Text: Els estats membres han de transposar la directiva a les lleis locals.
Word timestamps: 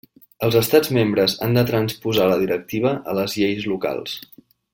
Els 0.45 0.55
estats 0.59 0.89
membres 0.97 1.35
han 1.47 1.53
de 1.57 1.65
transposar 1.67 2.25
la 2.31 2.39
directiva 2.45 2.95
a 3.13 3.17
les 3.21 3.37
lleis 3.43 3.69
locals. 3.75 4.19